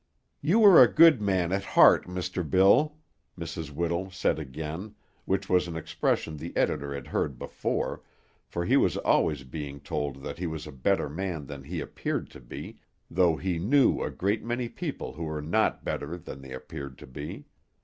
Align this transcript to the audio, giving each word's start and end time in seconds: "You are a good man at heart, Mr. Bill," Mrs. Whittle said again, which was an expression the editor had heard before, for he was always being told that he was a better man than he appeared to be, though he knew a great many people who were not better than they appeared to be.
"You 0.41 0.63
are 0.65 0.81
a 0.81 0.91
good 0.91 1.21
man 1.21 1.51
at 1.51 1.63
heart, 1.63 2.07
Mr. 2.07 2.41
Bill," 2.43 2.97
Mrs. 3.37 3.69
Whittle 3.69 4.09
said 4.09 4.39
again, 4.39 4.95
which 5.25 5.47
was 5.47 5.67
an 5.67 5.75
expression 5.75 6.37
the 6.37 6.57
editor 6.57 6.95
had 6.95 7.05
heard 7.05 7.37
before, 7.37 8.01
for 8.47 8.65
he 8.65 8.77
was 8.77 8.97
always 8.97 9.43
being 9.43 9.79
told 9.79 10.23
that 10.23 10.39
he 10.39 10.47
was 10.47 10.65
a 10.65 10.71
better 10.71 11.07
man 11.07 11.45
than 11.45 11.61
he 11.65 11.81
appeared 11.81 12.31
to 12.31 12.39
be, 12.39 12.79
though 13.11 13.35
he 13.37 13.59
knew 13.59 14.01
a 14.01 14.09
great 14.09 14.43
many 14.43 14.67
people 14.69 15.13
who 15.13 15.25
were 15.25 15.39
not 15.39 15.85
better 15.85 16.17
than 16.17 16.41
they 16.41 16.51
appeared 16.53 16.97
to 16.97 17.05
be. 17.05 17.45